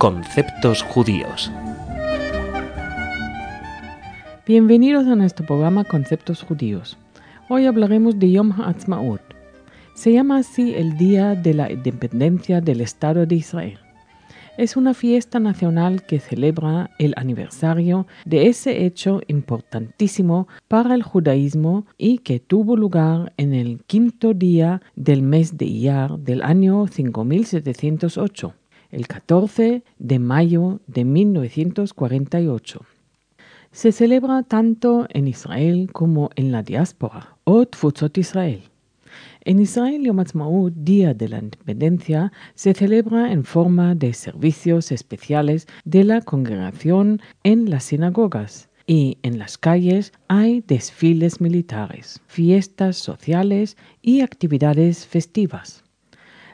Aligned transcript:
Conceptos 0.00 0.82
judíos. 0.82 1.52
Bienvenidos 4.46 5.06
a 5.06 5.14
nuestro 5.14 5.44
programa 5.44 5.84
Conceptos 5.84 6.42
judíos. 6.42 6.96
Hoy 7.50 7.66
hablaremos 7.66 8.18
de 8.18 8.32
Yom 8.32 8.50
HaAtzmaut. 8.50 9.20
Se 9.92 10.10
llama 10.10 10.38
así 10.38 10.74
el 10.74 10.96
Día 10.96 11.34
de 11.34 11.52
la 11.52 11.70
Independencia 11.70 12.62
del 12.62 12.80
Estado 12.80 13.26
de 13.26 13.34
Israel. 13.34 13.78
Es 14.56 14.78
una 14.78 14.94
fiesta 14.94 15.38
nacional 15.38 16.02
que 16.06 16.18
celebra 16.18 16.88
el 16.98 17.12
aniversario 17.18 18.06
de 18.24 18.46
ese 18.46 18.86
hecho 18.86 19.20
importantísimo 19.26 20.48
para 20.66 20.94
el 20.94 21.02
judaísmo 21.02 21.84
y 21.98 22.20
que 22.20 22.40
tuvo 22.40 22.74
lugar 22.74 23.34
en 23.36 23.52
el 23.52 23.82
quinto 23.86 24.32
día 24.32 24.80
del 24.96 25.20
mes 25.20 25.58
de 25.58 25.66
Iyar 25.66 26.18
del 26.18 26.40
año 26.40 26.86
5708, 26.86 28.54
el 28.90 29.06
14 29.06 29.82
de 29.98 30.18
mayo 30.18 30.80
de 30.86 31.04
1948. 31.04 32.84
Se 33.72 33.92
celebra 33.92 34.42
tanto 34.42 35.06
en 35.10 35.28
Israel 35.28 35.90
como 35.92 36.30
en 36.34 36.50
la 36.52 36.62
diáspora, 36.62 37.36
o 37.44 37.66
Tfutzot 37.66 38.18
Israel. 38.18 38.62
En 39.42 39.58
Israel, 39.58 40.04
Yom 40.04 40.18
Ha'atzmaut, 40.18 40.74
Día 40.74 41.14
de 41.14 41.28
la 41.28 41.38
Independencia, 41.38 42.32
se 42.54 42.74
celebra 42.74 43.32
en 43.32 43.44
forma 43.44 43.94
de 43.94 44.12
servicios 44.12 44.92
especiales 44.92 45.66
de 45.84 46.04
la 46.04 46.20
congregación 46.20 47.20
en 47.42 47.70
las 47.70 47.84
sinagogas 47.84 48.68
y 48.86 49.18
en 49.22 49.38
las 49.38 49.56
calles 49.56 50.12
hay 50.26 50.62
desfiles 50.66 51.40
militares, 51.40 52.20
fiestas 52.26 52.96
sociales 52.96 53.76
y 54.02 54.20
actividades 54.20 55.06
festivas. 55.06 55.84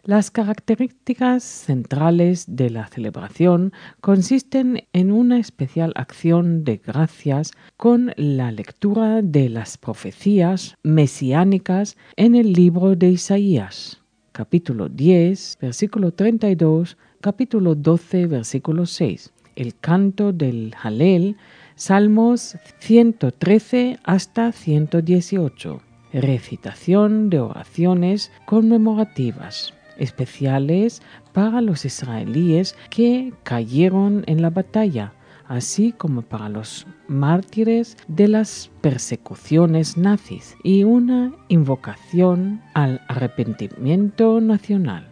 Las 0.06 0.30
características 0.30 1.42
centrales 1.42 2.44
de 2.46 2.70
la 2.70 2.86
celebración 2.86 3.72
consisten 4.00 4.86
en 4.92 5.10
una 5.10 5.40
especial 5.40 5.92
acción 5.96 6.62
de 6.62 6.76
gracias 6.76 7.50
con 7.76 8.12
la 8.16 8.52
lectura 8.52 9.20
de 9.20 9.48
las 9.48 9.76
profecías 9.78 10.76
mesiánicas 10.84 11.96
en 12.14 12.36
el 12.36 12.52
libro 12.52 12.94
de 12.94 13.08
Isaías, 13.08 14.00
capítulo 14.30 14.88
10, 14.88 15.58
versículo 15.60 16.12
32, 16.12 16.96
capítulo 17.20 17.74
12, 17.74 18.26
versículo 18.28 18.86
6, 18.86 19.32
el 19.56 19.76
canto 19.76 20.32
del 20.32 20.72
Halel, 20.80 21.36
Salmos 21.74 22.56
113 22.78 23.98
hasta 24.04 24.52
118, 24.52 25.80
recitación 26.12 27.28
de 27.28 27.40
oraciones 27.40 28.30
conmemorativas 28.44 29.75
especiales 29.98 31.02
para 31.32 31.60
los 31.60 31.84
israelíes 31.84 32.76
que 32.90 33.32
cayeron 33.42 34.24
en 34.26 34.42
la 34.42 34.50
batalla, 34.50 35.12
así 35.46 35.92
como 35.92 36.22
para 36.22 36.48
los 36.48 36.86
mártires 37.08 37.96
de 38.08 38.28
las 38.28 38.70
persecuciones 38.80 39.96
nazis 39.96 40.56
y 40.62 40.84
una 40.84 41.32
invocación 41.48 42.62
al 42.74 43.00
arrepentimiento 43.08 44.40
nacional. 44.40 45.08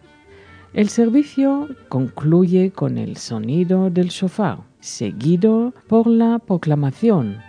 El 0.73 0.89
servicio 0.89 1.69
concluye 1.87 2.71
con 2.71 2.97
el 2.97 3.15
sonido 3.15 3.89
del 3.89 4.09
shofar, 4.09 4.59
seguido 4.81 5.73
por 5.87 6.05
la 6.07 6.39
proclamación 6.39 7.39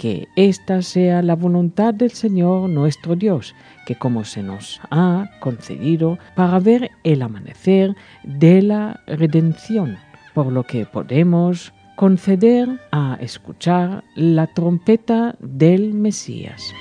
que 0.00 0.28
esta 0.34 0.80
sea 0.80 1.20
la 1.20 1.36
voluntad 1.36 1.92
del 1.92 2.12
Señor 2.12 2.70
nuestro 2.70 3.16
Dios, 3.16 3.54
que 3.84 3.96
como 3.96 4.24
se 4.24 4.42
nos 4.42 4.80
ha 4.90 5.28
concedido 5.40 6.18
para 6.34 6.58
ver 6.58 6.90
el 7.04 7.20
amanecer 7.20 7.94
de 8.24 8.62
la 8.62 8.98
redención, 9.06 9.98
por 10.32 10.46
lo 10.46 10.62
que 10.62 10.86
podemos 10.86 11.74
conceder 11.96 12.80
a 12.92 13.18
escuchar 13.20 14.02
la 14.14 14.46
trompeta 14.46 15.36
del 15.38 15.92
Mesías. 15.92 16.72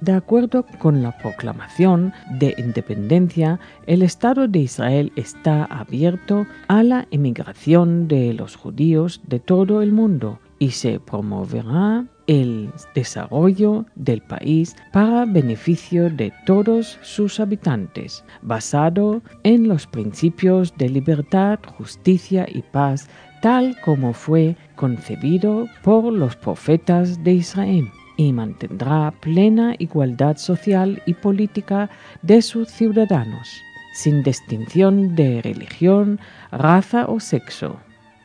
De 0.00 0.12
acuerdo 0.12 0.64
con 0.78 1.02
la 1.02 1.12
proclamación 1.18 2.14
de 2.38 2.54
independencia, 2.56 3.60
el 3.86 4.00
Estado 4.00 4.48
de 4.48 4.60
Israel 4.60 5.12
está 5.14 5.64
abierto 5.64 6.46
a 6.68 6.82
la 6.82 7.06
emigración 7.10 8.08
de 8.08 8.32
los 8.32 8.56
judíos 8.56 9.20
de 9.26 9.40
todo 9.40 9.82
el 9.82 9.92
mundo 9.92 10.38
y 10.58 10.70
se 10.70 11.00
promoverá 11.00 12.06
el 12.26 12.70
desarrollo 12.94 13.84
del 13.94 14.22
país 14.22 14.74
para 14.90 15.26
beneficio 15.26 16.08
de 16.08 16.32
todos 16.46 16.98
sus 17.02 17.38
habitantes, 17.38 18.24
basado 18.40 19.20
en 19.42 19.68
los 19.68 19.86
principios 19.86 20.72
de 20.78 20.88
libertad, 20.88 21.58
justicia 21.76 22.46
y 22.48 22.62
paz, 22.62 23.06
tal 23.42 23.76
como 23.84 24.14
fue 24.14 24.56
concebido 24.76 25.66
por 25.82 26.10
los 26.10 26.36
profetas 26.36 27.22
de 27.22 27.32
Israel 27.32 27.90
y 28.20 28.34
mantendrá 28.34 29.14
plena 29.18 29.74
igualdad 29.78 30.36
social 30.36 31.02
y 31.06 31.14
política 31.14 31.88
de 32.20 32.42
sus 32.42 32.68
ciudadanos, 32.68 33.62
sin 33.94 34.22
distinción 34.22 35.16
de 35.16 35.40
religión, 35.40 36.20
raza 36.52 37.06
o 37.06 37.18
sexo. 37.18 37.80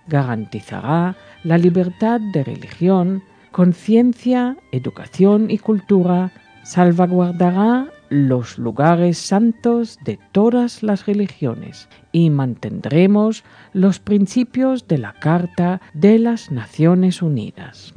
Garantizará 0.07 1.15
la 1.45 1.57
libertad 1.57 2.19
de 2.33 2.43
religión, 2.43 3.23
conciencia, 3.53 4.57
educación 4.73 5.49
y 5.49 5.59
cultura, 5.59 6.33
salvaguardará 6.65 7.87
los 8.09 8.57
lugares 8.57 9.17
santos 9.17 9.97
de 10.03 10.19
todas 10.33 10.83
las 10.83 11.05
religiones 11.05 11.87
y 12.11 12.31
mantendremos 12.31 13.45
los 13.71 13.99
principios 13.99 14.89
de 14.89 14.97
la 14.97 15.13
Carta 15.13 15.79
de 15.93 16.19
las 16.19 16.51
Naciones 16.51 17.21
Unidas. 17.21 17.93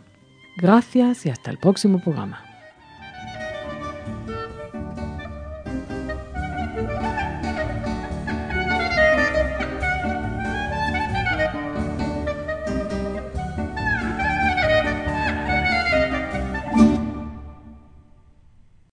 Gracias 0.61 1.25
y 1.25 1.31
hasta 1.31 1.53
el 1.53 1.59
próximo 1.59 2.01
programa. 2.01 2.48